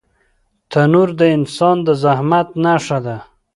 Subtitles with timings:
[0.71, 3.17] تنور د انسان د زحمت نښه ده